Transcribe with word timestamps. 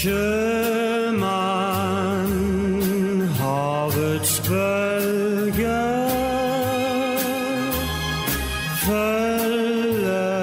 Sjømann, 0.00 1.20
havets 3.36 4.40
bølger 4.46 6.08
følger 8.80 10.40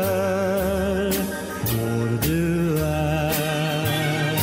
hvor 1.72 2.06
du 2.28 2.44
er. 2.86 4.38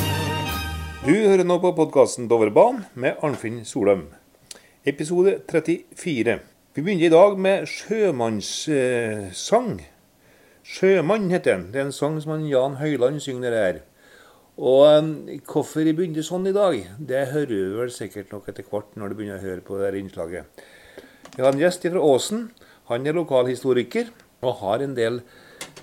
Du 1.07 1.15
hører 1.15 1.46
nå 1.46 1.62
på 1.62 1.71
podkasten 1.79 2.27
Dovrebanen 2.27 2.83
med 2.99 3.15
Arnfinn 3.23 3.62
Solheim. 3.62 4.10
Episode 4.83 5.38
34. 5.46 6.43
Vi 6.74 6.83
begynner 6.83 7.07
i 7.07 7.15
dag 7.15 7.38
med 7.38 7.71
sjømannssang. 7.71 9.79
'Sjømann' 10.65 11.30
heter 11.30 11.55
den. 11.55 11.71
Det 11.71 11.79
er 11.79 11.87
en 11.93 11.99
sang 12.02 12.19
som 12.19 12.35
han 12.35 12.51
Jan 12.51 12.83
Høyland 12.83 13.23
synger 13.23 13.55
her. 13.55 13.94
Og 14.61 14.83
eh, 14.87 15.41
hvorfor 15.51 15.83
jeg 15.83 15.97
begynte 15.99 16.23
sånn 16.27 16.47
i 16.47 16.55
dag, 16.55 16.77
det 16.99 17.27
hører 17.33 17.51
du 17.51 17.79
vel 17.81 17.95
sikkert 17.95 18.31
nok 18.35 18.51
etter 18.51 18.67
hvert 18.69 18.95
når 18.99 19.11
du 19.11 19.19
begynner 19.19 19.41
å 19.41 19.47
høre 19.49 19.65
på 19.67 19.79
det 19.79 19.89
her 19.89 19.99
innslaget. 19.99 20.63
Vi 21.35 21.43
har 21.43 21.51
en 21.51 21.63
gjest 21.63 21.87
fra 21.89 22.05
Åsen. 22.05 22.46
Han 22.91 23.09
er 23.09 23.16
lokalhistoriker 23.16 24.13
og 24.45 24.61
har 24.61 24.85
en 24.85 24.95
del 24.95 25.23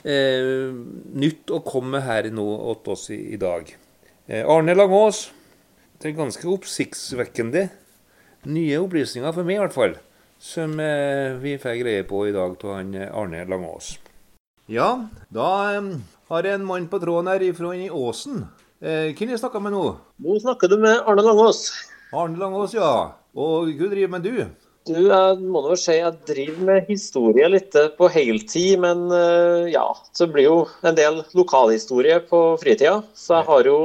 eh, 0.07 0.71
nytt 0.71 1.51
å 1.51 1.59
komme 1.65 2.03
her 2.05 2.29
nå 2.31 2.47
åt 2.71 2.87
oss 2.93 3.09
i, 3.11 3.19
i 3.35 3.41
dag. 3.41 3.67
Eh, 4.27 4.45
Arne 4.47 4.77
Langås. 4.77 5.25
Det 5.99 6.11
er 6.11 6.17
ganske 6.17 6.47
oppsiktsvekkende 6.49 7.67
nye 8.49 8.79
opplysninger 8.81 9.35
for 9.35 9.45
meg, 9.45 9.59
i 9.59 9.61
hvert 9.61 9.75
fall, 9.75 9.97
som 10.41 10.79
eh, 10.81 11.35
vi 11.41 11.57
får 11.61 11.81
greie 11.83 12.05
på 12.07 12.23
i 12.29 12.33
dag 12.33 12.55
av 12.55 12.79
eh, 12.79 13.11
Arne 13.11 13.43
Langås. 13.49 13.93
Ja, 14.71 15.09
da 15.33 15.51
har 16.31 16.47
en 16.47 16.65
mann 16.65 16.87
på 16.87 16.99
tråden 17.01 17.27
her 17.27 17.43
ifra 17.43 17.73
i 17.75 17.89
Åsen. 17.91 18.45
Eh, 18.81 19.11
hvem 19.17 19.33
jeg 19.33 19.41
snakka 19.41 19.59
med 19.59 19.75
nå? 19.75 19.85
Nå 20.23 20.39
snakker 20.39 20.71
du 20.71 20.77
med 20.79 21.03
Arne 21.03 21.25
Langås. 21.25 21.65
Arne 22.15 22.39
Langås, 22.39 22.75
ja. 22.77 22.91
Og 23.35 23.71
hva 23.75 23.89
driver 23.91 24.13
med 24.15 24.23
du? 24.27 24.45
Du, 24.87 24.95
jeg 24.97 25.41
må 25.43 25.61
nå 25.61 25.75
si 25.77 25.93
jeg 25.99 26.15
driver 26.25 26.63
med 26.65 26.87
historie 26.89 27.49
litt 27.51 27.75
på 27.99 28.07
heltid, 28.09 28.79
men 28.81 29.03
eh, 29.13 29.67
ja, 29.75 29.83
så 30.17 30.25
blir 30.31 30.47
jo 30.47 30.55
en 30.87 30.97
del 30.97 31.21
lokalhistorie 31.37 32.17
på 32.31 32.39
fritida. 32.63 33.01
Så 33.13 33.35
jeg 33.37 33.47
har 33.51 33.69
jo 33.69 33.77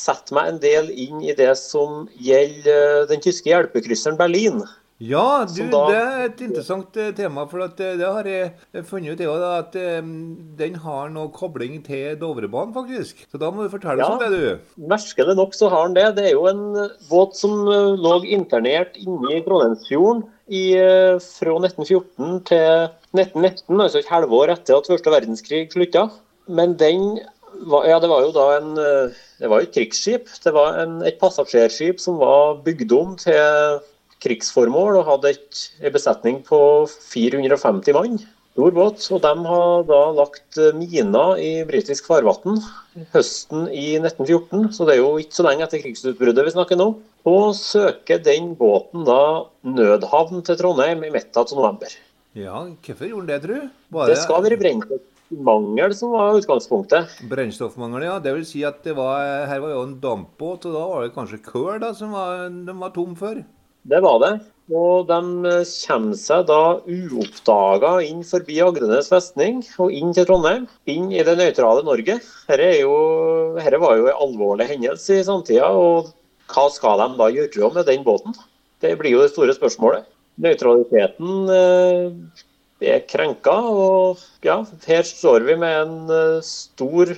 sett 0.00 0.32
meg 0.34 0.48
en 0.50 0.60
del 0.64 0.90
inn 0.90 1.22
i 1.22 1.36
det 1.36 1.52
som 1.60 2.08
gjelder 2.18 3.02
eh, 3.04 3.06
den 3.12 3.22
tyske 3.22 3.52
hjelpekrysseren 3.52 4.18
Berlin. 4.18 4.64
Ja, 5.00 5.46
du, 5.48 5.62
da- 5.72 5.86
det 5.88 5.98
er 5.98 6.22
et 6.26 6.40
interessant 6.44 6.96
eh, 7.00 7.10
tema. 7.16 7.46
For 7.48 7.62
at, 7.64 7.78
eh, 7.80 7.94
det 7.96 8.04
har 8.04 8.26
jeg 8.28 8.84
funnet 8.84 9.14
ut, 9.16 9.22
jeg 9.24 9.44
at 9.48 9.76
eh, 9.80 10.00
den 10.58 10.74
har 10.82 11.08
noe 11.14 11.30
kobling 11.32 11.78
til 11.86 12.18
Dovrebanen, 12.20 12.74
faktisk. 12.76 13.22
Så 13.32 13.40
da 13.40 13.48
må 13.50 13.64
du 13.64 13.72
fortelle 13.72 14.04
oss 14.04 14.10
Ja. 14.10 14.18
om 14.18 14.20
det, 14.20 14.40
du. 14.76 14.84
Merkelig 14.92 15.36
nok 15.38 15.56
så 15.56 15.70
har 15.72 15.88
den 15.88 15.96
det. 15.96 16.06
Det 16.18 16.26
er 16.28 16.34
jo 16.36 16.44
en 16.50 16.66
båt 17.08 17.38
som 17.38 17.64
lå 17.64 18.18
internert 18.28 18.98
inne 19.00 19.38
i 19.38 19.40
Trondheimsfjorden 19.46 20.26
i, 20.52 20.64
fra 21.24 21.56
1914 21.64 22.44
til 22.50 22.88
1919, 23.16 23.80
altså 23.80 24.02
et 24.02 24.10
halvår 24.12 24.52
etter 24.52 24.76
at 24.82 24.90
første 24.90 25.12
verdenskrig 25.16 25.62
slutta. 25.72 26.10
Men 26.50 26.74
den 26.76 27.20
ja, 27.88 27.96
det 28.02 28.08
var 28.10 28.22
jo 28.24 28.30
da 28.36 28.44
en 28.58 28.74
Det 29.40 29.48
var 29.48 29.62
et 29.64 29.72
krigsskip. 29.74 30.28
Det 30.44 30.52
var 30.54 30.76
en, 30.82 31.00
et 31.08 31.16
passasjerskip 31.20 31.98
som 32.02 32.18
var 32.20 32.60
bygd 32.66 32.92
om 32.92 33.16
til 33.16 33.80
krigsformål 34.24 35.00
og 35.00 35.08
hadde 35.08 35.34
en 35.34 35.94
besetning 35.94 36.42
på 36.46 36.60
450 36.88 37.96
mann. 37.96 38.20
Stor 38.50 38.74
båt. 38.74 39.04
Og 39.14 39.22
de 39.22 39.32
har 39.46 39.84
da 39.88 40.00
lagt 40.18 40.58
eh, 40.58 40.74
miner 40.76 41.38
i 41.40 41.50
britisk 41.68 42.08
farvann 42.10 42.58
høsten 43.14 43.68
i 43.70 43.94
1914, 44.00 44.72
så 44.74 44.86
det 44.88 44.96
er 44.96 45.00
jo 45.00 45.12
ikke 45.22 45.38
så 45.38 45.46
lenge 45.46 45.64
etter 45.64 45.82
krigsutbruddet 45.84 46.48
vi 46.48 46.54
snakker 46.56 46.80
nå. 46.80 46.88
Og 47.30 47.54
søker 47.56 48.20
den 48.24 48.54
båten 48.58 49.06
da 49.06 49.46
nødhavn 49.64 50.42
til 50.44 50.58
Trondheim 50.58 51.04
i 51.06 51.12
midten 51.14 51.40
av 51.40 51.54
november. 51.54 51.94
Ja, 52.36 52.64
hvorfor 52.84 53.08
gjorde 53.08 53.30
den 53.30 53.32
det, 53.32 53.40
tru? 53.46 53.70
Bare... 53.94 54.10
Det 54.12 54.18
skal 54.22 54.44
være 54.44 54.58
brennstoffmangel 54.60 55.94
som 55.98 56.12
var 56.14 56.36
utgangspunktet. 56.38 57.16
Brennstoffmangel, 57.30 58.08
ja. 58.08 58.18
Det 58.22 58.34
vil 58.36 58.44
si 58.48 58.64
at 58.66 58.82
det 58.86 58.96
var, 58.98 59.46
her 59.50 59.62
var 59.62 59.74
jo 59.76 59.86
en 59.86 59.96
dampbåt, 60.02 60.68
og 60.68 60.76
da 60.76 60.84
var 60.90 61.06
det 61.06 61.14
kanskje 61.16 61.40
kull 61.46 61.88
som 61.98 62.14
var, 62.18 62.48
de 62.50 62.76
var 62.82 62.94
tom 62.94 63.16
for? 63.18 63.40
Det 63.90 64.00
var 64.04 64.20
det. 64.22 64.32
Og 64.70 65.08
de 65.08 65.18
eh, 65.50 65.70
kommer 65.88 66.18
seg 66.18 66.44
da 66.46 66.60
uoppdaga 66.86 67.96
inn 68.06 68.20
forbi 68.26 68.60
Agdenes 68.62 69.10
festning 69.10 69.64
og 69.82 69.90
inn 69.90 70.12
til 70.14 70.28
Trondheim. 70.28 70.68
Inn 70.90 71.08
i 71.10 71.24
det 71.26 71.34
nøytrale 71.40 71.82
Norge. 71.86 72.20
Dette, 72.46 72.68
jo, 72.78 72.94
dette 73.56 73.80
var 73.82 73.96
jo 73.98 74.06
en 74.06 74.22
alvorlig 74.28 74.68
hendelse 74.70 75.18
i 75.18 75.26
samtida. 75.26 75.72
Og 75.74 76.12
hva 76.54 76.68
skal 76.70 77.02
de 77.02 77.18
da 77.18 77.28
gjøre 77.34 77.72
med 77.74 77.90
den 77.90 78.06
båten? 78.06 78.36
Det 78.80 78.94
blir 79.00 79.16
jo 79.16 79.24
det 79.24 79.32
store 79.32 79.56
spørsmålet. 79.58 80.06
Nøytraliteten 80.40 81.50
eh, 81.52 82.46
er 82.94 83.02
krenka, 83.10 83.56
og 83.58 84.22
ja, 84.46 84.62
her 84.86 85.02
står 85.04 85.44
vi 85.50 85.58
med 85.60 85.80
en 85.82 86.14
eh, 86.14 86.46
stor 86.46 87.10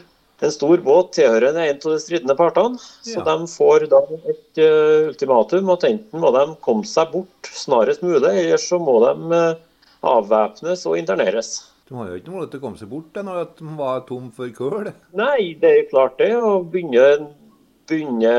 en 0.43 0.53
stor 0.55 0.81
båt 0.83 1.13
tilhørende 1.17 1.65
en 1.69 1.77
av 1.79 1.89
de 1.95 1.99
stridende 2.03 2.37
partene. 2.39 2.79
Så 3.07 3.19
Ja. 3.21 3.25
de 3.29 3.47
får 3.51 3.89
da 3.91 4.01
et 4.33 4.63
uh, 4.63 5.09
ultimatum 5.13 5.71
at 5.75 5.85
enten 5.89 6.21
må 6.23 6.33
de 6.35 6.47
komme 6.65 6.85
seg 6.89 7.13
bort 7.13 7.51
snarest 7.53 8.03
mulig, 8.03 8.31
eller 8.31 8.59
så 8.59 8.81
må 8.83 8.99
de 9.05 9.13
uh, 9.35 9.61
avvæpnes 10.03 10.87
og 10.91 10.99
interneres. 10.99 11.69
De 11.89 11.95
har 11.99 12.09
jo 12.09 12.19
ikke 12.19 12.33
mulighet 12.33 12.51
til 12.55 12.61
å 12.61 12.65
komme 12.65 12.81
seg 12.81 12.91
bort 12.91 13.13
da, 13.15 13.23
når 13.27 13.45
de 13.59 13.77
var 13.79 14.03
tom 14.09 14.31
for 14.35 14.51
kull. 14.57 14.91
Nei, 15.15 15.55
det 15.61 15.69
er 15.69 15.79
jo 15.83 15.89
klart 15.91 16.19
det. 16.19 16.31
Å 16.39 16.63
begynne, 16.65 17.29
begynne 17.91 18.33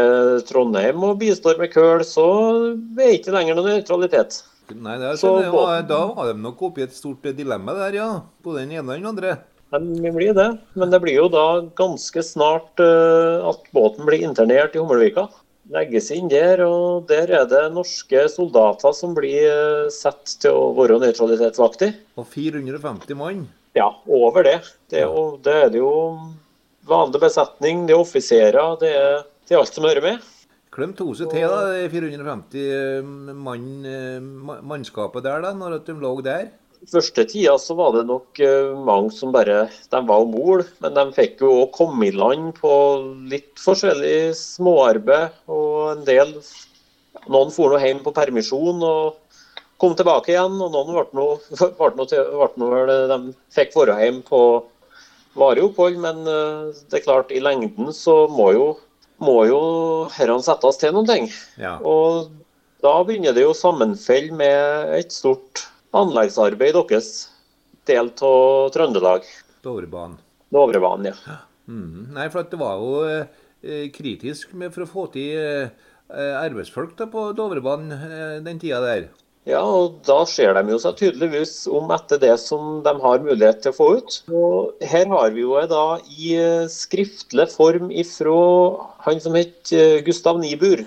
Trondheim 0.49 1.03
og 1.05 1.19
bistå 1.21 1.53
med 1.59 1.71
køl, 1.71 2.01
så 2.07 2.25
er 2.63 2.73
det 2.97 3.11
ikke 3.19 3.35
lenger 3.35 3.59
noen 3.59 3.77
nøytralitet. 3.77 4.41
Nei, 4.73 4.95
det 4.97 5.09
er, 5.11 5.17
Så 5.19 5.35
det 5.41 5.51
var, 5.53 5.83
da 5.85 5.99
var 6.15 6.31
de 6.31 6.39
nok 6.39 6.61
oppe 6.69 6.81
i 6.81 6.85
et 6.87 6.95
stort 6.95 7.25
dilemma 7.37 7.75
der, 7.77 7.99
ja. 7.99 8.09
På 8.41 8.55
den 8.57 8.71
ene 8.71 8.87
og 8.87 8.95
den 8.95 9.09
andre. 9.11 9.35
De 9.73 10.11
blir 10.11 10.33
det. 10.37 10.49
Men 10.77 10.91
det 10.93 10.99
blir 11.01 11.17
jo 11.17 11.29
da 11.33 11.63
ganske 11.77 12.23
snart 12.25 12.81
eh, 12.83 13.41
at 13.49 13.65
båten 13.73 14.05
blir 14.05 14.21
internert 14.21 14.75
i 14.75 14.81
Hummelvika. 14.81 15.27
Legges 15.73 16.11
inn 16.11 16.27
der, 16.29 16.61
og 16.67 17.07
der 17.09 17.31
er 17.31 17.47
det 17.49 17.63
norske 17.73 18.25
soldater 18.29 18.93
som 18.93 19.15
blir 19.17 19.47
eh, 19.47 19.89
satt 19.93 20.35
til 20.43 20.53
å 20.53 20.71
være 20.77 20.99
nøytralitetsvakter. 21.01 21.95
Og 22.19 22.27
450 22.29 23.17
mann. 23.17 23.47
Ja, 23.73 23.89
over 24.05 24.45
det. 24.45 24.59
Det 24.91 25.01
er, 25.01 25.09
jo, 25.09 25.39
det 25.41 25.55
er 25.65 25.77
jo 25.79 25.89
vanlig 26.85 27.23
besetning, 27.23 27.87
det 27.87 27.95
er 27.95 28.03
offiserer, 28.03 28.75
det 28.81 28.91
er, 28.93 29.23
det 29.47 29.55
er 29.55 29.63
alt 29.63 29.73
som 29.73 29.87
hører 29.87 30.05
med. 30.05 30.29
Klem 30.73 30.93
tose 30.97 31.25
til, 31.29 31.45
da, 31.49 31.69
de 31.69 31.89
450 31.89 33.33
mann, 33.45 33.65
eh, 33.85 34.19
mannskapet 34.65 35.25
der, 35.25 35.41
da, 35.45 35.53
når 35.57 35.79
de 35.87 35.97
lå 36.01 36.13
der. 36.25 36.51
Første 36.91 37.23
tida 37.29 37.53
så 37.61 37.75
var 37.79 37.93
det 37.95 38.03
nok 38.09 38.39
eh, 38.43 38.73
mange 38.75 39.13
som 39.15 39.31
bare 39.31 39.67
De 39.91 40.01
var 40.07 40.25
om 40.25 40.33
bord, 40.33 40.65
men 40.83 40.97
de 40.97 41.05
fikk 41.15 41.43
jo 41.45 41.51
òg 41.61 41.71
komme 41.77 42.09
i 42.09 42.13
land 42.15 42.51
på 42.57 42.73
litt 43.31 43.53
forskjellig 43.61 44.33
småarbeid. 44.37 45.35
Og 45.47 45.93
en 45.93 46.05
del 46.07 46.37
Noen 47.31 47.53
for 47.55 47.71
nå 47.71 47.77
hjem 47.79 48.01
på 48.03 48.11
permisjon 48.11 48.81
og 48.83 49.37
kom 49.79 49.93
tilbake 49.95 50.33
igjen. 50.33 50.57
Og 50.59 50.73
noen 50.73 50.91
ble 50.91 51.05
noe, 51.15 51.37
ble 51.79 51.91
noe, 51.99 52.55
nå 52.59 52.97
De 53.13 53.19
fikk 53.55 53.77
være 53.79 53.99
hjem 54.01 54.19
på 54.27 54.41
varig 55.39 55.63
opphold, 55.69 55.99
men 56.03 56.27
eh, 56.29 56.73
det 56.91 56.99
er 56.99 57.05
klart, 57.07 57.31
i 57.31 57.41
lengden 57.43 57.93
så 57.95 58.25
må 58.31 58.51
jo 58.57 58.73
må 59.23 59.43
jo 59.47 59.59
herrene 60.17 60.43
settes 60.43 60.79
til 60.81 60.91
noen 60.95 61.07
ting. 61.07 61.29
Ja. 61.61 61.77
Og 61.79 62.33
da 62.83 62.97
begynner 63.07 63.35
det 63.35 63.45
jo 63.45 63.53
å 63.53 63.57
sammenfelle 63.57 64.35
med 64.35 64.97
et 64.97 65.15
stort 65.15 65.63
anleggsarbeid 65.93 66.75
deres 66.77 67.09
del 67.89 68.11
av 68.25 68.69
Trøndelag. 68.75 69.25
Dovrebanen. 69.63 70.19
Dovrebanen, 70.53 71.13
ja. 71.13 71.39
Mm. 71.69 72.13
Nei, 72.15 72.27
for 72.31 72.43
at 72.43 72.51
det 72.51 72.59
var 72.59 72.79
jo 72.81 72.93
eh, 73.07 73.89
kritisk 73.95 74.53
med, 74.57 74.73
for 74.75 74.85
å 74.85 74.89
få 74.89 75.07
til 75.13 75.35
eh, 75.39 76.33
arbeidsfolk 76.43 76.97
da, 76.99 77.07
på 77.11 77.31
Dovrebanen 77.37 77.93
eh, 77.95 78.39
den 78.45 78.59
tida 78.61 78.81
der. 78.83 79.11
Ja, 79.43 79.59
og 79.59 79.97
da 80.07 80.21
ser 80.29 80.53
de 80.55 80.71
jo 80.71 80.77
seg 80.79 80.95
tydeligvis 81.01 81.65
om 81.67 81.89
etter 81.91 82.19
det 82.21 82.35
som 82.39 82.77
de 82.85 82.93
har 83.03 83.23
mulighet 83.25 83.59
til 83.63 83.73
å 83.73 83.75
få 83.75 83.87
ut. 83.99 84.19
Og 84.31 84.85
her 84.87 85.09
har 85.11 85.33
vi 85.35 85.43
jo 85.43 85.57
da 85.67 85.85
i 86.15 86.35
eh, 86.39 86.69
skriftlig 86.71 87.49
form 87.51 87.91
ifra 87.91 88.35
han 89.03 89.19
som 89.23 89.35
het 89.35 89.73
eh, 89.75 89.99
Gustav 90.05 90.39
Nibur. 90.39 90.85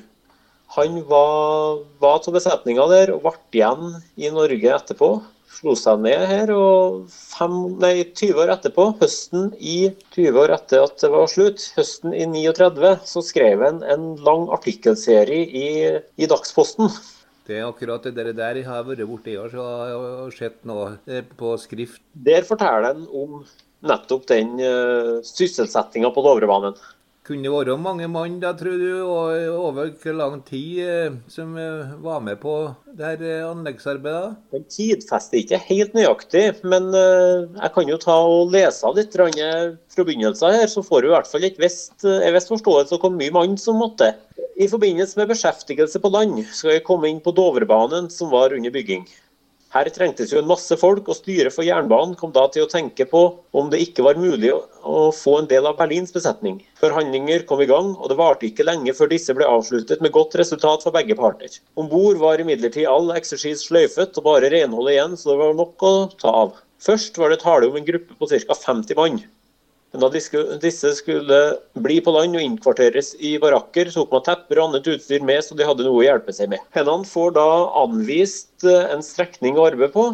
Han 0.77 0.99
var, 1.09 1.79
var 2.03 2.19
av 2.21 2.35
besetninga 2.35 2.85
der 2.91 3.15
og 3.15 3.23
ble 3.25 3.33
igjen 3.57 3.95
i 4.21 4.29
Norge 4.29 4.75
etterpå. 4.77 5.09
Slo 5.57 5.73
seg 5.79 6.03
ned 6.05 6.25
her, 6.29 6.51
og 6.53 7.07
fem, 7.09 7.55
nei, 7.81 8.03
20 8.11 8.43
år 8.43 8.51
etterpå, 8.53 8.91
høsten 9.01 9.55
i 9.57 9.89
20 10.13 10.37
år 10.43 10.53
etter 10.59 10.83
at 10.85 10.99
det 11.01 11.09
var 11.15 11.31
slutt, 11.33 11.65
høsten 11.79 12.13
i 12.13 12.27
39, 12.29 12.91
så 13.09 13.23
skrev 13.25 13.65
han 13.65 13.79
en 13.89 14.05
lang 14.27 14.51
artikkelserie 14.53 15.47
i, 15.49 15.71
i 16.21 16.29
Dagsposten 16.29 16.93
Det 17.49 17.57
er 17.57 17.71
akkurat 17.71 18.05
det 18.05 18.13
der, 18.19 18.35
der 18.37 18.61
jeg 18.61 18.69
har 18.69 18.85
vært 18.85 19.07
borte 19.09 19.33
i 19.33 19.39
år 19.41 19.49
så 19.55 19.65
har 19.65 19.95
jeg 19.95 20.37
sett 20.43 20.61
noe 20.69 20.91
eh, 21.09 21.25
på 21.41 21.55
skrift. 21.63 22.03
Der 22.29 22.45
forteller 22.45 22.91
han 22.91 23.07
om 23.09 23.47
nettopp 23.87 24.29
den 24.29 24.59
uh, 24.61 25.25
sysselsettinga 25.25 26.13
på 26.13 26.25
Dovrebanen. 26.27 26.77
Kunne 27.27 27.43
det 27.43 27.51
være 27.51 27.75
mange 27.83 28.07
mann, 28.07 28.37
da, 28.39 28.53
tror 28.55 28.77
du, 28.79 28.91
og 29.03 29.57
over 29.59 29.89
hvor 29.99 30.15
lang 30.15 30.37
tid 30.47 30.77
eh, 30.85 31.17
som 31.27 31.57
eh, 31.59 31.97
var 32.05 32.21
med 32.23 32.39
på 32.39 32.53
det 32.95 33.03
her 33.03 33.25
eh, 33.27 33.49
anleggsarbeidet? 33.49 34.37
Den 34.55 34.67
tidfester 34.71 35.41
ikke 35.41 35.59
helt 35.67 35.97
nøyaktig, 35.99 36.45
men 36.63 36.87
eh, 36.95 37.49
jeg 37.57 37.73
kan 37.75 37.91
jo 37.91 37.99
ta 37.99 38.21
og 38.23 38.55
lese 38.55 38.87
av 38.87 38.95
litt 38.95 39.19
fra 39.19 39.27
begynnelsen 40.07 40.55
her, 40.55 40.71
så 40.71 40.87
får 40.87 41.03
du 41.03 41.11
i 41.11 41.15
hvert 41.17 41.33
fall 41.33 41.49
en 41.51 41.59
viss 41.67 42.49
forståelse 42.53 42.95
av 42.95 43.03
hvor 43.03 43.17
mye 43.19 43.35
mann 43.35 43.59
som 43.59 43.83
måtte. 43.83 44.13
I 44.57 44.71
forbindelse 44.71 45.19
med 45.19 45.35
beskjeftigelse 45.35 45.99
på 46.01 46.15
land 46.15 46.39
skal 46.55 46.77
jeg 46.77 46.87
komme 46.87 47.11
inn 47.11 47.19
på 47.25 47.35
Dovrebanen 47.35 48.07
som 48.13 48.31
var 48.31 48.55
under 48.55 48.71
bygging. 48.71 49.03
Her 49.77 49.91
trengtes 49.93 50.31
jo 50.33 50.39
en 50.41 50.47
masse 50.49 50.73
folk, 50.81 51.05
og 51.11 51.19
styret 51.19 51.53
for 51.53 51.67
jernbanen 51.67 52.15
kom 52.17 52.31
da 52.33 52.47
til 52.49 52.65
å 52.65 52.69
tenke 52.71 53.05
på 53.11 53.21
om 53.61 53.69
det 53.69 53.83
ikke 53.85 54.07
var 54.07 54.17
mulig 54.17 54.55
å- 54.55 55.11
få 55.13 55.35
en 55.43 55.49
del 55.51 55.67
av 55.69 55.77
Berlins 55.77 56.15
besetning. 56.15 56.63
Forhandlinger 56.81 57.45
kom 57.45 57.61
i 57.61 57.69
gang, 57.69 57.91
og 58.01 58.09
det 58.09 58.17
varte 58.17 58.49
ikke 58.49 58.65
lenge 58.65 58.95
før 58.97 59.11
disse 59.13 59.35
ble 59.37 59.45
avsluttet 59.45 60.01
med 60.01 60.13
godt 60.17 60.39
resultat 60.41 60.87
for 60.87 60.97
begge 60.97 61.19
parter. 61.19 61.59
Om 61.77 61.91
bord 61.93 62.17
var 62.17 62.41
imidlertid 62.41 62.89
all 62.89 63.13
eksersis 63.13 63.69
sløyfet 63.69 64.17
og 64.17 64.25
bare 64.25 64.49
renholdet 64.49 64.97
igjen, 64.97 65.19
så 65.21 65.35
det 65.35 65.41
var 65.45 65.53
nok 65.61 65.77
å 65.77 65.95
ta 66.17 66.33
av. 66.47 66.57
Først 66.81 67.19
var 67.19 67.29
det 67.35 67.41
tale 67.41 67.69
om 67.69 67.77
en 67.77 67.85
gruppe 67.85 68.17
på 68.17 68.29
ca. 68.33 68.55
50 68.55 68.97
mann. 68.97 69.25
Da 69.95 70.09
disse 70.13 70.41
disse 70.61 70.91
skulle 70.99 71.39
bli 71.79 72.01
på 72.05 72.13
land 72.13 72.37
og 72.37 72.43
innkvarteres 72.43 73.15
i 73.23 73.37
barakker, 73.41 73.89
tok 73.95 74.11
man 74.13 74.25
tepper 74.27 74.59
og 74.61 74.71
annet 74.71 74.89
utstyr 74.97 75.23
med, 75.25 75.45
så 75.45 75.57
de 75.57 75.67
hadde 75.69 75.87
noe 75.87 76.01
å 76.03 76.07
hjelpe 76.07 76.35
seg 76.37 76.51
med. 76.53 76.65
Hennene 76.77 77.07
får 77.09 77.37
da 77.39 77.47
anvist 77.85 78.67
eh, 78.67 78.91
en 78.93 79.05
strekning 79.05 79.57
å 79.57 79.69
arbeide 79.71 79.95
på, 79.95 80.11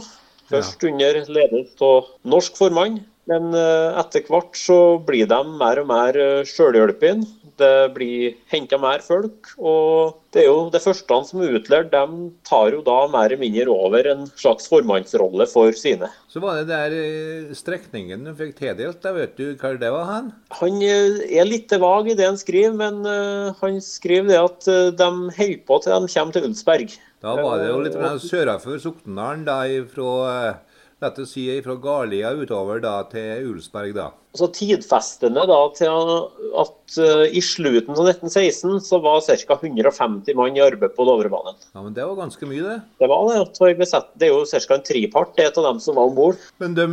først 0.53 0.85
under 0.87 1.23
ledelse 1.25 1.89
av 1.89 2.13
norsk 2.29 2.61
formann. 2.61 3.01
Men 3.33 3.53
eh, 3.57 4.01
etter 4.01 4.27
hvert 4.29 4.59
så 4.59 4.81
blir 5.03 5.29
de 5.31 5.41
mer 5.59 5.81
og 5.83 5.89
mer 5.91 6.19
eh, 6.19 6.43
sjølhjulpne. 6.49 7.39
Det 7.61 7.93
blir 7.95 8.33
henta 8.51 8.79
mer 8.81 9.03
folk. 9.05 9.53
Og 9.61 10.17
det 10.35 10.43
er 10.43 10.49
jo 10.49 10.71
det 10.73 10.81
første 10.83 11.19
som 11.29 11.43
er 11.45 11.59
utlært, 11.59 11.93
de 11.93 12.31
tar 12.49 12.73
jo 12.75 12.81
da 12.87 12.97
mer 13.13 13.29
eller 13.29 13.43
mindre 13.43 13.75
over 13.75 14.09
en 14.09 14.25
slags 14.41 14.67
formannsrolle 14.73 15.47
for 15.51 15.77
sine. 15.77 16.09
Så 16.33 16.43
var 16.43 16.61
det 16.61 16.73
der 16.73 16.97
eh, 16.97 17.53
strekningen 17.57 18.27
du 18.27 18.33
fikk 18.39 18.57
tildelt, 18.59 19.05
vet 19.19 19.37
du 19.39 19.53
hva 19.61 19.75
det 19.79 19.93
var 19.95 20.09
hen? 20.11 20.33
Han 20.59 20.83
eh, 20.83 21.23
er 21.39 21.49
litt 21.49 21.73
vag 21.73 22.11
i 22.11 22.19
det 22.19 22.29
han 22.31 22.41
skriver, 22.41 22.75
men 22.77 23.05
han 23.61 23.81
skriver 23.85 24.29
det 24.33 24.41
at 24.41 24.69
de 24.99 25.09
holder 25.39 25.65
på 25.69 25.81
til 25.85 25.95
de 25.95 26.13
kommer 26.17 26.37
til 26.37 26.51
Ulsberg. 26.51 26.99
Da 27.23 27.37
var 27.39 27.61
det 27.61 27.69
jo 27.69 27.81
litt 27.85 27.97
sørafor 28.25 28.81
Sokndalen, 28.83 29.45
da, 29.47 29.61
ifra, 29.71 30.57
å 31.03 31.29
si, 31.29 31.47
fra 31.65 31.79
Garlia 31.83 32.33
utover 32.39 32.83
da 32.83 33.01
til 33.11 33.53
Ulsberg, 33.53 33.95
da. 33.97 34.11
Så 34.33 34.47
tidfestende 34.49 35.43
da 35.45 35.59
til 35.77 35.93
at 36.57 36.95
uh, 36.97 37.25
i 37.29 37.41
slutten 37.45 37.93
av 37.93 38.07
1916 38.15 38.79
så 38.81 39.01
var 39.05 39.21
ca. 39.21 39.59
150 39.61 40.39
mann 40.39 40.57
i 40.57 40.63
arbeid 40.65 40.95
på 40.97 41.05
Dovrebanen. 41.05 41.59
Ja, 41.75 41.83
men 41.83 41.93
det 41.93 42.07
var 42.09 42.17
ganske 42.17 42.49
mye, 42.49 42.63
det. 42.65 42.79
Det 43.03 43.11
var 43.13 43.29
det. 43.29 43.43
Det 44.17 44.29
er 44.29 44.33
jo 44.33 44.47
ca. 44.49 44.79
en 44.79 44.87
tripart 44.89 45.35
det 45.37 45.51
av 45.51 45.67
dem 45.69 45.83
som 45.85 46.01
var 46.01 46.09
om 46.09 46.17
bord. 46.17 46.41
Men 46.65 46.79
de, 46.79 46.87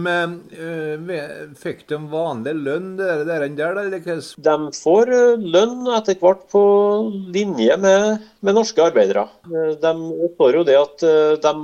uh, 0.60 1.54
fikk 1.62 1.86
de 1.94 2.02
vanlig 2.12 2.58
lønn, 2.60 2.92
der, 3.00 3.24
der, 3.30 3.48
der 3.56 3.82
eller 3.86 4.04
hva? 4.04 4.18
De 4.50 4.58
får 4.76 5.14
lønn 5.40 5.88
etter 5.96 6.20
hvert 6.20 6.44
på 6.52 6.64
linje 7.32 7.80
med, 7.80 8.28
med 8.44 8.60
norske 8.60 8.84
arbeidere. 8.84 9.30
De 9.80 9.96
står 10.36 10.60
jo 10.60 10.68
det 10.68 10.76
at 10.76 11.08
de, 11.46 11.56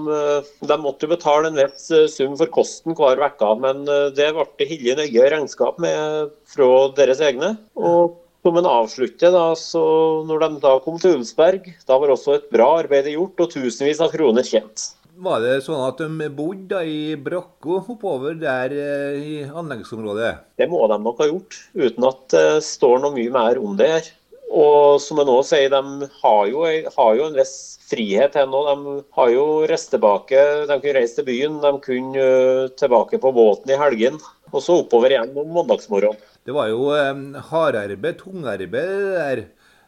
de 0.72 0.80
måtte 0.80 1.12
betale 1.12 1.52
en 1.52 1.60
viss 1.60 1.92
sum 2.16 2.35
for 2.40 2.52
kosten 2.54 2.96
hver 2.98 3.22
uke, 3.22 3.54
men 3.62 3.86
eh, 3.90 4.12
det 4.16 4.32
ble 4.36 4.68
hilje 4.70 4.98
nøye 5.00 5.32
regnskap 5.34 5.80
med 5.82 6.36
fra 6.50 6.70
deres 6.98 7.24
egne. 7.24 7.56
Og 7.80 8.20
som 8.46 8.60
en 8.62 8.68
avslutter, 8.70 9.32
da, 9.34 9.48
så 9.58 9.86
når 10.28 10.44
de 10.44 10.50
da 10.62 10.76
kom 10.84 11.00
til 11.02 11.18
Ulsberg, 11.18 11.72
da 11.88 11.98
var 12.02 12.14
også 12.14 12.38
et 12.38 12.52
bra 12.54 12.68
arbeid 12.84 13.10
gjort 13.16 13.42
og 13.42 13.56
tusenvis 13.56 14.04
av 14.06 14.14
kroner 14.14 14.46
tjent. 14.46 14.92
Var 15.26 15.40
det 15.40 15.62
sånn 15.64 15.80
at 15.80 16.02
de 16.04 16.28
bodde 16.36 16.82
i 16.92 17.16
brakka 17.16 17.80
oppover 17.94 18.36
der 18.36 18.74
eh, 18.76 19.16
i 19.16 19.36
anleggsområdet? 19.48 20.34
Det 20.60 20.68
må 20.70 20.82
de 20.92 21.00
nok 21.02 21.24
ha 21.24 21.30
gjort, 21.32 21.58
uten 21.74 22.08
at 22.10 22.22
det 22.36 22.46
står 22.68 23.00
noe 23.02 23.16
mye 23.16 23.32
mer 23.34 23.62
om 23.64 23.80
det 23.80 23.90
her. 23.94 24.12
Og 24.56 25.02
som 25.04 25.20
jeg 25.20 25.28
nå 25.28 25.36
sier, 25.44 25.74
de 25.74 26.08
har 26.22 26.44
jo, 26.48 26.64
har 26.96 27.18
jo 27.18 27.26
en 27.28 27.36
viss 27.36 27.56
frihet 27.90 28.38
ennå. 28.40 28.62
De 28.70 28.96
har 29.18 29.34
jo 29.34 29.46
reist 29.68 29.92
tilbake. 29.92 30.40
De 30.70 30.78
kunne 30.78 30.96
reise 30.96 31.20
til 31.20 31.28
byen, 31.28 31.60
de 31.64 31.74
kunne 31.84 32.30
tilbake 32.80 33.20
på 33.22 33.34
båten 33.36 33.76
i 33.76 33.80
helgen. 33.82 34.22
Og 34.54 34.64
så 34.64 34.80
oppover 34.80 35.12
igjen 35.12 35.36
om 35.36 35.52
mandagsmorgenen. 35.58 36.22
Det 36.46 36.54
var 36.54 36.70
jo 36.70 36.92
um, 36.94 37.28
hardarbeid, 37.50 38.20
tungarbeid, 38.22 38.96
der. 39.18 39.44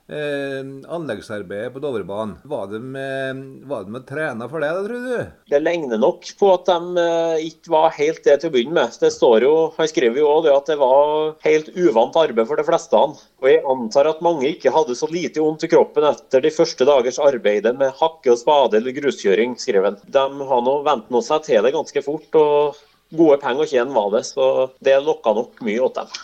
Eh, 0.07 0.63
anleggsarbeidet 0.87 1.73
på 1.73 1.81
Dovrebanen. 1.83 2.37
Var 2.47 2.67
de, 2.71 2.79
var 3.67 3.83
de 3.83 3.99
trena 4.07 4.45
for 4.47 4.63
det, 4.63 4.69
da, 4.71 4.83
tror 4.85 5.01
du? 5.03 5.41
Det 5.51 5.59
ligner 5.59 5.99
nok 5.99 6.29
på 6.39 6.51
at 6.53 6.69
de 6.69 7.01
eh, 7.03 7.47
ikke 7.49 7.73
var 7.73 7.95
helt 7.97 8.21
det 8.23 8.37
til 8.39 8.47
å 8.47 8.53
begynne 8.53 8.77
med. 8.77 8.95
Det 9.01 9.11
står 9.11 9.43
jo, 9.43 9.51
Han 9.75 9.89
skriver 9.91 10.21
jo 10.21 10.29
det 10.45 10.53
at 10.55 10.71
det 10.71 10.77
var 10.79 11.33
helt 11.43 11.67
uvant 11.75 12.15
arbeid 12.23 12.47
for 12.47 12.55
de 12.55 12.65
fleste. 12.69 13.01
Og 13.43 13.49
jeg 13.51 13.65
antar 13.67 14.07
at 14.07 14.23
mange 14.23 14.47
ikke 14.53 14.71
hadde 14.71 14.95
så 14.95 15.11
lite 15.11 15.43
vondt 15.43 15.67
i 15.67 15.71
kroppen 15.75 16.07
etter 16.07 16.45
de 16.45 16.53
første 16.55 16.87
dagers 16.87 17.19
arbeid 17.19 17.67
med 17.75 17.99
hakke 17.99 18.31
og 18.31 18.39
spade 18.39 18.79
eller 18.79 18.95
gruskjøring, 18.95 19.59
skriver 19.59 19.91
han. 19.91 19.99
De 20.07 20.47
har 20.53 20.63
nå 20.63 20.79
vent 20.87 21.11
nå 21.11 21.23
seg 21.25 21.43
til 21.49 21.67
det 21.67 21.75
ganske 21.75 22.05
fort, 22.05 22.39
og 22.39 22.79
gode 23.11 23.41
penger 23.43 23.67
å 23.67 23.71
tjene 23.75 23.99
var 23.99 24.15
det. 24.15 24.23
Så 24.31 24.71
det 24.79 25.01
lokka 25.03 25.35
nok 25.35 25.59
mye 25.67 25.83
åt 25.83 25.99
dem. 25.99 26.17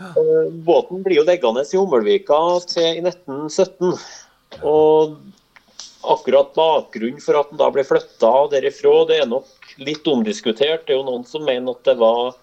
Eh, 0.00 0.50
Båten 0.50 1.02
blir 1.02 1.20
jo 1.20 1.26
liggende 1.28 1.64
i 1.66 1.76
Hummelvika 1.76 2.40
til 2.70 3.00
i 3.00 3.02
1917. 3.04 3.96
Og 4.64 5.16
akkurat 6.10 6.54
bakgrunnen 6.56 7.20
for 7.20 7.40
at 7.40 7.50
den 7.50 7.60
da 7.60 7.68
ble 7.72 7.84
flytta 7.84 8.30
derifra, 8.54 8.94
det 9.10 9.20
er 9.20 9.28
nok 9.28 9.74
litt 9.80 10.06
omdiskutert. 10.08 10.86
Det 10.86 10.94
er 10.94 11.02
jo 11.02 11.08
noen 11.08 11.26
som 11.28 11.44
mener 11.44 11.76
at 11.76 11.84
det 11.90 11.98
var 12.00 12.38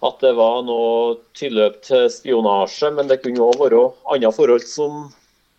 at 0.00 0.22
det 0.24 0.32
var 0.32 0.62
noe 0.64 1.18
tilløp 1.36 1.80
til 1.84 2.06
spionasje, 2.12 2.88
men 2.96 3.08
det 3.08 3.20
kunne 3.20 3.44
òg 3.44 3.58
være 3.60 3.82
andre 4.14 4.30
forhold 4.32 4.64
som 4.64 5.10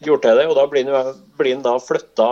gjorde 0.02 0.26
til 0.26 0.40
det. 0.40 0.48
og 0.50 0.56
Da 0.58 0.66
blir 0.70 0.88
den, 0.88 1.20
blir 1.38 1.54
den 1.54 1.66
da 1.66 1.76
flytta 1.82 2.30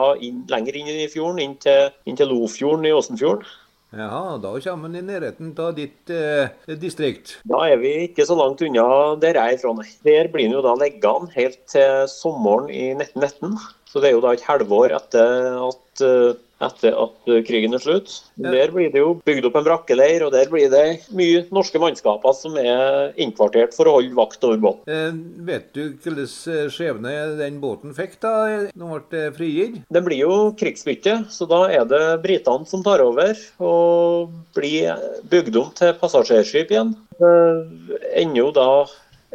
lenger 0.50 0.79
inn 0.79 0.89
i 0.89 1.10
fjorden, 1.12 1.41
inn 1.44 1.58
til, 1.62 1.91
inn 2.10 2.17
til 2.17 2.32
Lofjorden 2.34 2.88
i 2.89 2.94
Åsenfjorden. 2.98 3.46
Ja, 3.89 4.38
da 4.38 4.51
kommer 4.62 4.86
man 4.86 4.98
i 5.00 5.01
nærheten 5.01 5.55
av 5.58 5.72
ditt 5.77 6.12
eh, 6.13 6.51
distrikt. 6.77 7.39
Da 7.50 7.63
er 7.72 7.79
vi 7.81 7.93
ikke 8.05 8.25
så 8.27 8.38
langt 8.38 8.62
unna 8.62 9.15
der 9.22 9.39
jeg 9.39 9.55
er 9.55 9.62
fra. 9.63 9.74
Der 10.05 10.29
blir 10.29 10.46
den 10.46 10.53
jo 10.60 10.62
da 10.62 10.75
liggende 10.77 11.34
helt 11.34 11.58
til 11.74 12.05
sommeren 12.12 12.69
i 12.69 12.91
1919. 12.93 13.58
Så 13.89 14.03
det 14.03 14.12
er 14.12 14.13
jo 14.13 14.22
da 14.22 14.36
et 14.36 14.46
halvår 14.46 14.93
etter 15.00 15.58
at, 15.65 16.03
eh, 16.05 16.38
etter 16.63 16.96
at 17.00 17.32
eh, 17.32 17.42
krigen 17.48 17.75
er 17.75 17.84
slutt. 17.84 18.12
Ja. 18.39 18.51
Der 18.51 18.74
blir 18.74 18.92
det 18.94 19.01
jo 19.01 19.13
bygd 19.25 19.48
opp 19.50 19.58
en 19.60 19.66
brakkeleir, 19.68 20.25
og 20.25 20.34
der 20.36 20.51
blir 20.51 20.70
det 20.72 20.86
mye 21.16 21.46
norske 21.56 21.82
mannskaper 21.82 22.36
som 22.38 22.58
er 22.60 23.13
innkvartert 23.20 23.75
for 23.78 23.89
å 23.89 23.98
holde 23.98 24.16
vakt 24.18 24.44
over 24.48 24.62
båten. 24.63 24.92
Eh, 24.92 25.20
vet 25.48 25.72
du 25.75 25.82
hvilken 25.89 26.20
eh, 26.24 26.70
skjebne 26.74 27.16
den 27.39 27.60
båten 27.63 27.96
fikk 27.98 28.20
da 28.24 28.36
når 28.75 29.06
den 29.10 29.10
ble 29.10 29.25
frigitt? 29.38 29.82
Det 29.89 30.04
blir 30.06 30.24
jo 30.25 30.39
krigsbytte, 30.60 31.20
så 31.32 31.48
da 31.50 31.66
er 31.74 31.88
det 31.89 32.04
britene 32.25 32.68
som 32.70 32.84
tar 32.86 33.04
over 33.04 33.38
og 33.63 34.34
blir 34.58 35.00
bygd 35.32 35.60
om 35.60 35.72
til 35.78 35.96
passasjerskip 36.01 36.74
igjen. 36.75 36.96
Eh, 37.20 38.00
ender 38.22 38.44
jo 38.44 38.50
da 38.56 38.70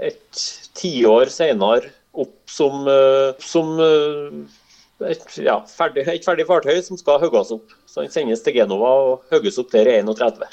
et 0.01 0.45
tiår 0.75 1.31
senere 1.33 1.93
opp 2.15 2.51
som, 2.51 2.87
eh, 2.89 3.35
som 3.43 3.79
eh, 3.81 4.31
et, 5.11 5.25
ja, 5.43 5.59
ferdig, 5.69 6.07
et 6.11 6.27
ferdig 6.27 6.47
fartøy 6.49 6.79
som 6.85 7.01
skal 7.01 7.21
hogges 7.23 7.53
opp. 7.55 7.75
Så 7.87 8.05
den 8.05 8.13
sendes 8.15 8.45
til 8.45 8.57
Genova 8.57 8.93
og 9.09 9.35
hogges 9.35 9.59
opp 9.63 9.73
der 9.75 9.91
i 9.91 9.99
31. 10.01 10.47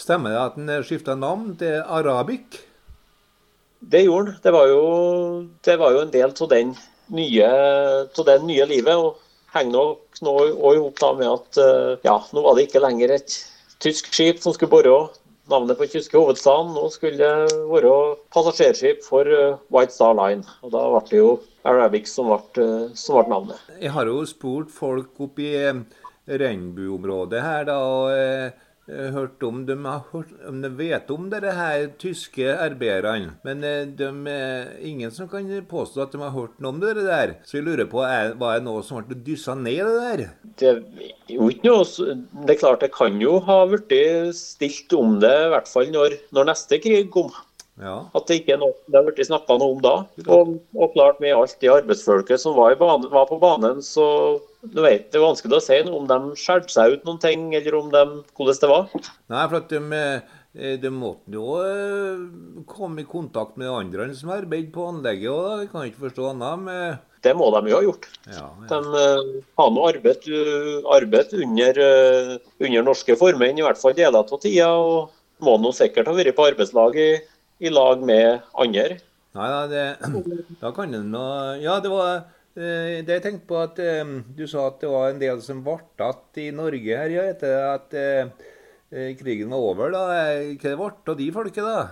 Stemmer 0.00 0.34
det 0.34 0.42
at 0.42 0.58
den 0.58 0.84
skifta 0.86 1.16
navn 1.18 1.54
til 1.60 1.80
Arabic? 1.84 2.60
Det 3.80 4.04
gjorde 4.04 4.32
den. 4.32 4.38
Det 4.44 4.52
var 4.52 4.68
jo, 4.68 4.84
det 5.64 5.76
var 5.80 5.96
jo 5.96 6.04
en 6.04 6.14
del 6.14 6.30
av 6.30 6.52
den 6.52 6.76
nye, 7.16 7.50
det 8.16 8.38
nye 8.44 8.68
livet. 8.70 8.96
og 8.96 9.18
henger 9.54 9.72
nok 9.74 10.20
nå 10.22 10.34
i 10.46 10.82
da 11.00 11.10
med 11.18 11.30
at 11.30 11.58
eh, 11.58 11.94
ja, 12.06 12.18
nå 12.32 12.44
var 12.44 12.56
det 12.56 12.68
ikke 12.68 12.82
lenger 12.84 13.16
et 13.16 13.34
tysk 13.82 14.10
skip 14.12 14.42
som 14.42 14.54
skulle 14.54 14.70
bore 14.70 15.08
navnet 15.50 15.78
på 15.78 15.88
tyske 15.90 16.18
hovedstaden. 16.18 16.74
Nå 16.76 16.90
skulle 16.94 17.18
det 17.18 17.58
være 17.70 17.94
passasjerskip 18.34 19.02
for 19.06 19.26
eh, 19.26 19.58
White 19.74 19.96
Star 19.96 20.14
Line. 20.18 20.46
Og 20.62 20.74
da 20.74 20.86
ble 20.92 21.02
det 21.10 21.18
jo 21.22 21.32
Arabic 21.68 22.08
som 22.08 22.30
ble, 22.30 22.64
eh, 22.64 22.88
som 22.96 23.20
ble 23.20 23.34
navnet. 23.34 23.68
Jeg 23.80 23.92
har 23.96 24.08
jo 24.08 24.24
spurt 24.28 24.72
folk 24.72 25.20
oppe 25.20 25.44
i 25.44 25.52
eh, 25.60 25.84
regnbueområdet 26.40 27.44
her, 27.44 27.64
da. 27.68 27.78
og 27.84 28.12
eh, 28.16 28.66
hørt 28.90 29.42
om 29.46 29.60
de, 29.68 29.76
hørt, 30.10 30.30
om 30.48 30.56
de 30.64 30.68
vet 30.74 31.10
om 31.14 31.28
dette 31.30 31.52
her 31.54 31.84
tyske 32.00 32.56
arbeiderne. 32.58 33.36
Men 33.46 33.60
de 33.94 34.08
ingen 34.82 35.12
som 35.14 35.28
kan 35.30 35.46
påstå 35.70 36.02
at 36.02 36.16
de 36.16 36.18
har 36.24 36.32
hørt 36.34 36.56
noe 36.58 36.72
om 36.74 36.80
det 36.82 36.96
der. 36.98 37.36
Så 37.46 37.60
jeg 37.60 37.68
lurer 37.68 37.86
på, 37.86 38.00
er, 38.02 38.32
var 38.40 38.58
det 38.58 38.66
noe 38.66 38.82
som 38.82 38.98
ble 39.06 39.20
dyssa 39.22 39.54
ned, 39.54 39.84
det 39.86 40.00
der? 40.00 40.24
Det 40.58 40.72
er 40.72 41.36
jo 41.36 41.46
ikke 41.52 41.70
noe 41.70 42.16
Det 42.48 42.56
er 42.56 42.60
klart 42.64 42.82
det 42.82 42.90
kan 42.96 43.22
jo 43.22 43.36
ha 43.46 43.60
blitt 43.70 43.94
stilt 44.34 44.96
om 44.98 45.20
det, 45.22 45.36
i 45.44 45.54
hvert 45.54 45.70
fall 45.70 45.94
når, 45.94 46.18
når 46.34 46.50
neste 46.50 46.82
krig 46.82 47.12
kom. 47.14 47.30
Ja. 47.80 47.96
At 48.16 48.26
det 48.28 48.40
ikke 48.40 48.56
er 48.56 48.60
noe 48.60 48.74
det 48.90 48.98
har 48.98 49.06
blitt 49.06 49.28
snakka 49.28 49.56
noe 49.60 49.76
om 49.76 49.82
da. 49.84 49.94
Og, 50.26 50.56
og 50.76 50.92
klart 50.96 51.20
med 51.22 51.36
alt 51.36 51.56
det 51.62 51.70
arbeidsfolket 51.72 52.42
som 52.42 52.56
var, 52.58 52.74
i 52.74 52.80
bane, 52.80 53.08
var 53.12 53.28
på 53.30 53.38
banen, 53.40 53.80
så 53.84 54.04
du 54.60 54.82
vet, 54.84 55.08
det 55.08 55.16
er 55.16 55.24
vanskelig 55.24 55.56
å 55.56 55.64
si 55.64 55.78
noe 55.86 56.02
om 56.02 56.08
de 56.10 56.36
skjelte 56.36 56.74
seg 56.74 56.98
ut 56.98 57.06
noen 57.08 57.20
ting, 57.22 57.46
eller 57.56 57.78
om 57.78 57.88
de, 57.92 58.02
hvordan 58.36 58.60
det 58.60 58.68
var. 58.68 58.90
Nei, 59.32 59.44
for 59.46 59.58
at 59.62 59.70
de, 59.72 60.00
eh, 60.52 60.74
de 60.82 60.90
måtte 60.92 61.32
jo 61.32 61.54
eh, 61.64 62.26
komme 62.68 63.00
i 63.00 63.08
kontakt 63.08 63.56
med 63.60 63.72
andre 63.72 64.10
som 64.18 64.34
arbeider 64.36 64.68
på 64.74 64.90
anlegget. 64.90 65.30
òg. 65.32 65.62
Jeg 65.62 65.70
kan 65.72 65.86
ikke 65.88 66.04
forstå 66.10 66.28
annet 66.34 66.66
med 66.66 66.98
Det 67.24 67.32
må 67.36 67.48
de 67.56 67.72
jo 67.72 67.78
ha 67.78 67.86
gjort. 67.86 68.10
ja, 68.28 68.50
De 68.68 68.82
ja. 68.82 69.06
eh, 69.06 69.40
har 69.62 69.72
nå 69.72 69.88
arbeid, 69.88 70.28
uh, 70.28 70.92
arbeid 70.98 71.32
under, 71.40 71.80
uh, 71.80 72.36
under 72.60 72.84
norske 72.92 73.16
formenn, 73.16 73.56
i 73.60 73.64
hvert 73.64 73.80
fall 73.80 73.96
deler 73.96 74.20
av 74.20 74.40
tida. 74.44 74.68
Og 74.76 75.16
må 75.40 75.56
nå 75.56 75.72
sikkert 75.72 76.08
ha 76.08 76.12
vært 76.16 76.36
på 76.36 76.48
arbeidslag 76.50 76.96
i, 77.00 77.10
i 77.60 77.70
lag 77.72 78.02
med 78.06 78.40
andre. 78.58 78.98
Nei, 79.36 79.46
nei, 79.46 79.66
det, 79.70 79.82
da 80.58 80.72
kan 80.74 80.90
det 80.90 81.04
nå 81.06 81.26
Ja, 81.62 81.76
det 81.82 81.90
var 81.92 82.08
eh, 82.58 82.98
det 83.06 83.18
jeg 83.20 83.22
tenkte 83.22 83.46
på 83.46 83.60
at 83.62 83.78
eh, 83.78 84.02
Du 84.34 84.42
sa 84.50 84.64
at 84.72 84.80
det 84.82 84.90
var 84.90 85.12
en 85.12 85.20
del 85.20 85.38
som 85.44 85.60
ble 85.62 85.76
igjen 86.00 86.40
i 86.42 86.48
Norge 86.56 86.98
her 86.98 87.14
ja, 87.14 87.28
etter 87.30 87.68
at 87.68 87.94
eh, 87.94 88.32
krigen 89.20 89.54
var 89.54 89.68
over. 89.70 89.94
da. 89.94 90.02
Hva 90.58 90.74
ble 90.80 90.90
det 90.90 91.14
av 91.14 91.18
de 91.20 91.30
folket, 91.36 91.62
da? 91.62 91.86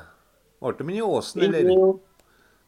Ble 0.59 0.75
de 0.81 0.99
i 0.99 1.05
åsen, 1.05 1.45
eller? 1.47 1.71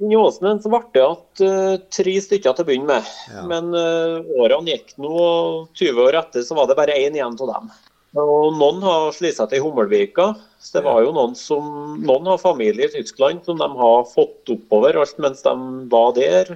I 0.00 0.16
Åsen 0.16 0.46
ble 0.70 0.78
det 0.94 1.02
eh, 1.44 1.74
tre 1.92 2.14
stykker 2.22 2.54
til 2.54 2.62
å 2.62 2.68
begynne 2.68 2.94
med. 2.94 3.10
Ja. 3.34 3.42
Men 3.50 3.74
årene 3.74 4.76
gikk 4.76 4.94
nå, 5.02 5.10
og 5.10 5.74
20 5.74 6.04
år 6.06 6.20
etter 6.22 6.46
så 6.46 6.54
var 6.56 6.70
det 6.70 6.78
bare 6.78 6.94
én 6.94 7.18
igjen 7.18 7.34
av 7.34 7.50
dem. 7.56 7.72
Og 8.18 8.56
Noen 8.58 8.80
har 8.82 9.12
slitt 9.14 9.36
seg 9.36 9.50
til 9.52 9.60
i 9.60 9.62
Hummelvika. 9.62 10.32
Så 10.58 10.78
det 10.78 10.82
var 10.88 11.04
jo 11.04 11.12
noen 11.14 11.36
som, 11.38 11.68
noen 12.02 12.26
har 12.26 12.40
familie 12.42 12.88
i 12.88 12.92
Tyskland 12.92 13.44
som 13.46 13.60
de 13.60 13.68
har 13.78 14.02
fått 14.10 14.50
oppover 14.50 14.98
alt 15.00 15.20
mens 15.22 15.44
de 15.46 15.54
var 15.92 16.10
der. 16.18 16.50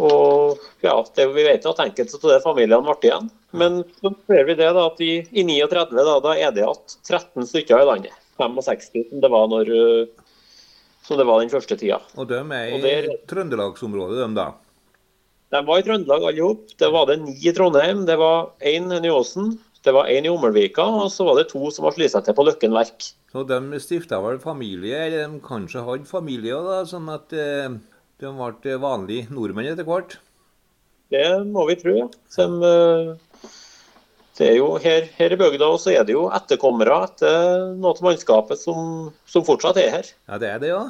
Og 0.00 0.60
ja, 0.84 0.94
det, 1.16 1.26
Vi 1.34 1.44
vet 1.44 1.66
at 1.66 1.82
enkelte 1.82 2.20
av 2.22 2.30
de 2.30 2.38
familiene 2.44 2.86
ble 2.86 3.10
igjen. 3.10 3.28
Men 3.52 3.82
så 3.98 4.14
ser 4.30 4.46
vi 4.46 4.54
det 4.56 4.70
da, 4.76 4.86
at 4.86 5.02
i, 5.04 5.12
i 5.34 5.44
39 5.44 5.98
da, 5.98 6.16
da 6.24 6.36
er 6.38 6.54
det 6.54 6.62
igjen 6.62 6.96
13 7.10 7.50
stykker 7.50 7.82
i 7.82 7.88
landet. 7.90 8.16
65 8.40 9.10
som 9.10 9.20
det 9.20 9.28
var 9.34 9.50
når 9.52 9.68
eh, 9.76 10.26
som 11.04 11.18
det 11.18 11.26
var 11.28 11.42
den 11.42 11.50
første 11.52 11.76
tida. 11.76 11.98
Og 12.16 12.28
de 12.30 12.38
er 12.40 12.70
i 12.76 12.80
der- 12.80 13.10
Trøndelagsområdet, 13.28 14.22
de 14.22 14.38
da? 14.38 14.46
De 15.50 15.60
var 15.66 15.80
i 15.80 15.84
Trøndelag 15.84 16.24
alle 16.30 16.38
sammen. 16.46 16.78
Det 16.78 16.90
var 16.94 17.06
det 17.10 17.18
ni 17.24 17.34
i 17.42 17.52
Trondheim, 17.52 18.04
det 18.06 18.16
var 18.20 18.52
én 18.62 18.88
i 19.04 19.10
Åsen, 19.10 19.58
det 19.84 19.94
var 19.96 20.10
én 20.12 20.26
i 20.26 20.32
Ommelvika, 20.32 20.84
og 20.84 21.08
så 21.12 21.24
var 21.28 21.38
det 21.38 21.48
to 21.52 21.70
som 21.72 21.86
var 21.86 21.94
slitt 21.96 22.12
seg 22.12 22.26
til 22.26 22.36
på 22.36 22.44
Løkken 22.44 22.74
verk. 22.76 23.12
Så 23.32 23.44
de 23.48 23.80
stifta 23.80 24.18
vel 24.20 24.40
familie, 24.42 24.98
eller 25.06 25.22
de 25.24 25.40
kanskje 25.44 25.84
hadde 25.86 26.08
familie, 26.10 26.58
da, 26.66 26.82
sånn 26.88 27.08
at 27.12 27.32
eh, 27.32 27.70
de 28.20 28.32
ble 28.36 28.76
vanlige 28.82 29.30
nordmenn 29.32 29.70
etter 29.70 29.88
hvert? 29.88 30.18
Det 31.10 31.24
må 31.48 31.64
vi 31.70 31.78
tro, 31.80 31.94
ja. 31.96 32.08
Som, 32.30 32.58
eh, 32.66 33.48
det 34.40 34.48
er 34.48 34.58
jo 34.58 34.74
her, 34.80 35.08
her 35.18 35.34
i 35.34 35.38
bygda 35.40 35.70
så 35.80 35.92
er 35.92 36.04
det 36.08 36.14
jo 36.14 36.28
etterkommere 36.32 37.00
etter 37.06 37.72
noe 37.76 37.92
av 37.92 38.04
mannskapet 38.06 38.60
som, 38.60 39.10
som 39.28 39.44
fortsatt 39.44 39.80
er 39.82 39.90
her. 39.98 40.12
Ja, 40.30 40.38
det 40.40 40.52
er 40.52 40.62
det, 40.62 40.70
ja. 40.72 40.84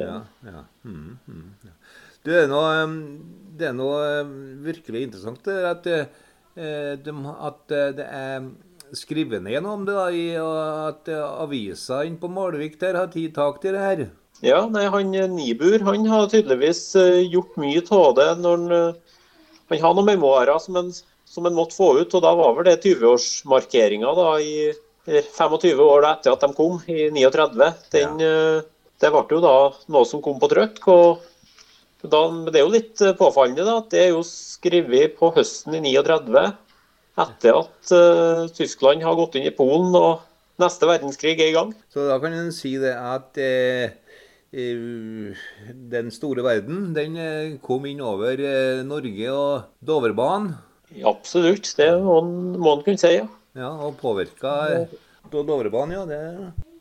Ja, 0.00 0.20
ja. 0.46 0.62
Mm, 0.84 1.16
mm, 1.28 1.48
ja. 1.68 1.74
Det 2.24 2.38
er 2.40 2.46
noe, 2.48 2.70
um, 2.88 2.94
det 3.58 3.68
er 3.68 3.74
noe 3.76 3.98
virkelig 4.64 5.04
interessant 5.08 5.50
er 5.52 5.68
at, 5.74 5.88
eh, 5.90 6.06
de, 6.54 7.14
at 7.48 7.74
eh, 7.74 7.90
det 7.98 8.06
er 8.06 8.50
skrevet 8.94 9.42
ned 9.42 9.62
noe 9.64 9.78
om 9.78 9.86
det, 9.86 9.94
da, 9.96 10.04
i, 10.10 10.26
og 10.38 10.58
at 10.90 11.10
eh, 11.10 11.24
avisa 11.44 12.04
inne 12.06 12.20
på 12.20 12.30
Malvik 12.30 12.78
der 12.80 12.98
har 13.00 13.10
tatt 13.10 13.34
tak 13.34 13.60
til 13.62 13.74
det 13.74 13.82
her. 13.82 14.04
Ja, 14.44 14.64
nei, 14.70 14.84
han 14.90 15.14
eh, 15.14 15.30
Nibur 15.30 15.82
han 15.86 16.06
har 16.10 16.30
tydeligvis 16.30 16.82
eh, 17.00 17.22
gjort 17.32 17.58
mye 17.60 17.82
av 17.96 18.14
det 18.18 18.30
når 18.42 18.56
han, 18.56 18.72
eh, 18.76 19.20
han 19.72 19.84
har 19.84 19.94
noen 19.96 20.10
memoarer 20.10 20.58
som 20.62 20.78
han, 20.80 20.90
som 21.24 21.46
han 21.48 21.56
måtte 21.56 21.78
få 21.78 21.94
ut. 22.00 22.14
og 22.14 22.24
Da 22.24 22.34
var 22.38 22.56
vel 22.56 22.68
det 22.68 22.80
20-årsmarkeringa 22.84 24.14
i 24.42 24.72
25 25.06 25.80
år 25.84 26.04
da 26.04 26.14
etter 26.16 26.34
at 26.34 26.44
de 26.44 26.56
kom, 26.56 26.80
i 26.88 27.08
39. 27.12 27.70
Den, 27.92 28.20
ja. 28.20 28.34
det 29.00 29.10
ble 29.12 29.24
jo 29.36 29.40
da 29.44 29.56
noe 29.92 30.08
som 30.08 30.22
kom 30.24 30.38
på 30.40 30.50
trykk. 30.52 30.82
og 30.92 31.24
da, 32.10 32.20
Det 32.50 32.60
er 32.60 32.64
jo 32.64 32.72
litt 32.74 33.00
eh, 33.04 33.14
påfallende 33.18 33.64
da, 33.66 33.78
at 33.80 33.90
det 33.94 34.00
er 34.06 34.12
jo 34.14 34.22
skrevet 34.26 35.16
på 35.18 35.30
høsten 35.36 35.76
i 35.78 35.82
39, 35.94 36.44
etter 37.24 37.58
at 37.60 37.92
uh, 37.94 38.44
Tyskland 38.56 39.04
har 39.06 39.14
gått 39.18 39.36
inn 39.38 39.46
i 39.46 39.52
Polen 39.54 39.94
og 39.94 40.24
neste 40.62 40.88
verdenskrig 40.90 41.36
er 41.38 41.52
i 41.52 41.54
gang. 41.54 41.70
Så 41.94 42.08
da 42.08 42.16
kan 42.22 42.34
en 42.34 42.50
si 42.54 42.72
det 42.82 42.92
at 42.98 43.38
eh, 43.42 43.94
eh, 44.50 45.38
den 45.94 46.10
store 46.14 46.42
verden, 46.46 46.92
den 46.96 47.16
kom 47.62 47.86
inn 47.90 48.02
over 48.02 48.34
eh, 48.38 48.82
Norge 48.86 49.30
og 49.30 49.68
Doverbanen? 49.86 50.54
Ja, 50.94 51.08
Absolutt, 51.10 51.70
det 51.78 51.88
må 52.02 52.18
en- 52.20 52.84
kunne 52.86 52.98
si. 53.00 53.16
ja. 53.16 53.26
Ja, 53.54 53.70
og 53.86 53.96
påvirka 54.02 54.86
Doverbanen, 55.30 55.94
ja. 55.94 56.04
Det, 56.10 56.20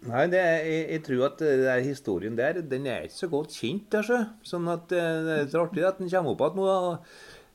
nei, 0.07 0.23
det 0.31 0.41
jeg, 0.41 0.79
jeg 0.95 1.03
tror 1.07 1.21
at 1.29 1.39
den 1.43 1.63
der 1.65 1.83
historien 1.85 2.35
der, 2.39 2.59
den 2.73 2.87
er 2.89 3.05
ikke 3.07 3.19
så 3.21 3.29
godt 3.31 3.55
kjent. 3.55 3.87
Der. 3.93 4.27
Sånn 4.47 4.67
at 4.71 4.91
eh, 4.95 5.21
det 5.25 5.37
er 5.37 5.45
litt 5.45 5.55
artig 5.61 5.87
at 5.87 6.01
den 6.01 6.11
kommer 6.11 6.35
opp 6.35 6.43
igjen 6.43 6.59
nå. 6.59 6.97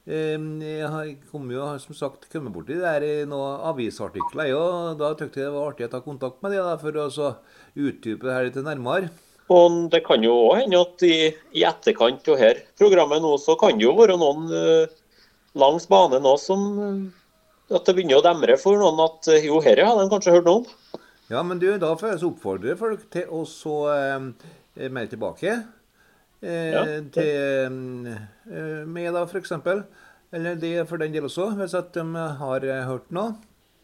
eh, 0.08 0.80
Jeg 0.80 1.14
kom 1.30 1.50
jo, 1.52 1.68
som 1.84 1.98
sagt, 1.98 2.28
kommet 2.32 2.54
borti 2.54 2.78
det 2.80 2.96
i 3.04 3.14
noen 3.28 3.64
avisartikler, 3.70 4.52
og 4.56 4.98
da 5.00 5.12
syntes 5.14 5.40
jeg 5.42 5.48
det 5.48 5.54
var 5.56 5.70
artig 5.72 5.88
å 5.88 5.92
ta 5.96 6.02
kontakt 6.04 6.42
med 6.44 6.56
da, 6.56 6.76
for 6.80 6.96
å 6.96 7.08
så 7.12 7.32
utdype 7.76 8.26
det 8.26 8.36
her 8.36 8.48
litt 8.48 8.60
nærmere. 8.64 9.12
Og 9.48 9.76
det 9.92 10.02
kan 10.04 10.24
jo 10.24 10.34
òg 10.50 10.58
hende 10.62 10.80
at 10.84 11.02
i, 11.08 11.30
i 11.56 11.62
etterkant 11.64 12.26
av 12.28 12.40
her 12.40 12.58
programmet 12.76 13.22
nå, 13.24 13.30
så 13.40 13.56
kan 13.60 13.78
det 13.78 13.86
jo 13.86 13.94
være 13.96 14.18
noen 14.20 14.50
eh, 14.52 14.98
langs 15.56 15.88
banen 15.88 16.24
nå 16.24 16.34
som 16.40 16.66
eh, 16.84 16.98
At 17.72 17.84
det 17.88 17.94
begynner 17.96 18.20
å 18.20 18.24
demre 18.24 18.56
for 18.60 18.76
noen 18.80 19.00
at 19.04 19.28
eh, 19.32 19.46
jo, 19.48 19.60
dette 19.64 19.84
har 19.84 19.96
de 20.00 20.08
kanskje 20.12 20.34
hørt 20.36 20.48
noe 20.48 20.62
om. 20.62 20.68
Ja, 21.28 21.42
men 21.44 21.58
du, 21.60 21.66
da 21.80 21.90
får 22.00 22.14
jeg 22.14 22.24
oppfordre 22.30 22.76
folk 22.80 23.02
til 23.12 23.28
å 23.34 23.42
så 23.48 23.74
eh, 23.92 24.88
melde 24.88 25.12
tilbake. 25.16 25.58
Eh, 26.40 26.70
Ja. 26.72 26.84
Til 27.12 28.08
eh, 28.14 28.84
meg, 28.88 29.10
da, 29.12 29.24
f.eks. 29.28 29.52
Eller 30.32 30.58
det 30.60 30.72
for 30.88 31.00
den 31.00 31.12
del 31.14 31.24
også, 31.28 31.50
hvis 31.58 31.74
at 31.76 31.92
de 31.96 32.04
har 32.40 32.64
eh, 32.64 32.84
hørt 32.88 33.10
noe. 33.12 33.34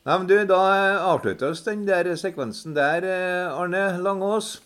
Nei, 0.05 0.19
men 0.21 0.27
du, 0.29 0.35
Da 0.45 0.61
avslutter 1.09 1.49
avsluttes 1.49 1.65
den 1.65 1.87
der 1.89 2.11
sekvensen 2.21 2.75
der, 2.77 3.05
eh, 3.09 3.53
Arne 3.53 3.87
Langås. 4.05 4.59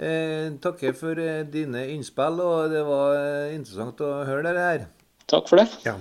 Eh, 0.00 0.48
takker 0.64 0.94
for 0.96 1.18
eh, 1.20 1.42
dine 1.48 1.86
innspill, 1.92 2.40
og 2.40 2.70
det 2.72 2.80
var 2.88 3.16
eh, 3.18 3.54
interessant 3.56 4.00
å 4.04 4.12
høre 4.28 4.52
det 4.56 4.64
her. 4.64 4.86
Takk 5.28 5.48
for 5.48 5.60
det. 5.60 5.68
Ja. 5.84 5.96